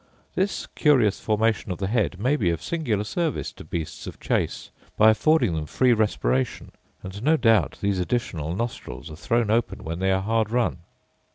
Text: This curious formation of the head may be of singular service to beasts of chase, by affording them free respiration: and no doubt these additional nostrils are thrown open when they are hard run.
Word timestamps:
This 0.33 0.65
curious 0.65 1.19
formation 1.19 1.71
of 1.71 1.77
the 1.77 1.85
head 1.85 2.19
may 2.19 2.35
be 2.35 2.49
of 2.49 2.59
singular 2.63 3.03
service 3.03 3.51
to 3.53 3.63
beasts 3.63 4.07
of 4.07 4.19
chase, 4.19 4.71
by 4.97 5.11
affording 5.11 5.53
them 5.53 5.67
free 5.67 5.93
respiration: 5.93 6.71
and 7.03 7.21
no 7.21 7.37
doubt 7.37 7.77
these 7.81 7.99
additional 7.99 8.55
nostrils 8.55 9.11
are 9.11 9.15
thrown 9.15 9.51
open 9.51 9.83
when 9.83 9.99
they 9.99 10.11
are 10.11 10.21
hard 10.23 10.49
run. 10.49 10.79